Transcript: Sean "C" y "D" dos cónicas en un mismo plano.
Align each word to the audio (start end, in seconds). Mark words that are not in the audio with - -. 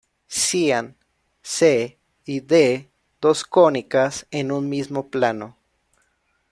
Sean 0.27 0.95
"C" 1.43 1.99
y 2.25 2.39
"D" 2.39 2.89
dos 3.21 3.43
cónicas 3.43 4.25
en 4.31 4.51
un 4.51 4.67
mismo 4.67 5.09
plano. 5.11 5.57